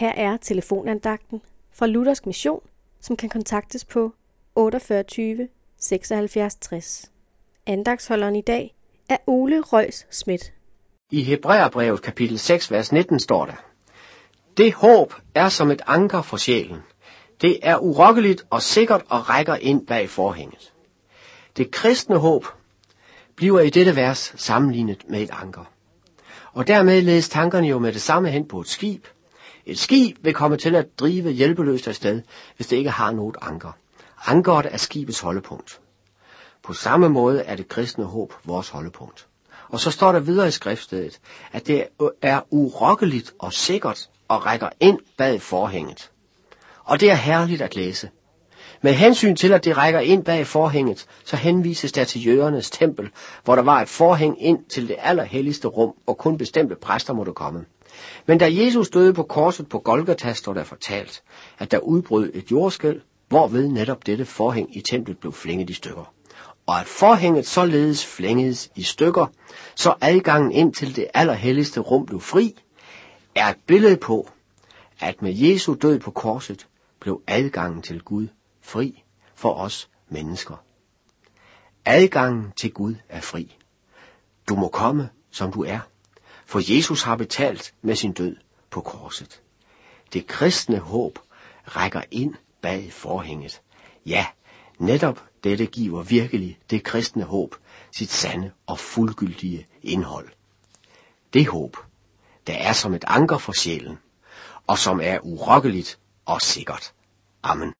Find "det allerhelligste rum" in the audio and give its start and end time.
54.88-55.94, 70.96-72.06